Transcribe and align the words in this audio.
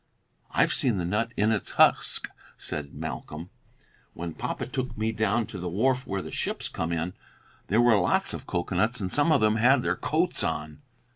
"I've 0.49 0.73
seen 0.73 0.97
the 0.97 1.05
nut 1.05 1.31
in 1.37 1.51
its 1.51 1.73
husk," 1.73 2.31
said 2.57 2.95
Malcolm, 2.95 3.51
"when 4.15 4.33
papa 4.33 4.65
took 4.65 4.97
me 4.97 5.11
down 5.11 5.45
to 5.45 5.59
the 5.59 5.69
wharf 5.69 6.07
where 6.07 6.23
the 6.23 6.31
ships 6.31 6.69
come 6.69 6.91
in. 6.91 7.13
There 7.67 7.81
were 7.81 7.95
lots 7.97 8.33
of 8.33 8.47
cocoanuts, 8.47 8.99
and 8.99 9.11
some 9.11 9.31
of 9.31 9.43
'em 9.43 9.57
had 9.57 9.83
their 9.83 9.95
coats 9.95 10.43
on." 10.43 10.81